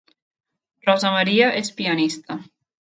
[0.87, 2.43] Rosa Maria és pianista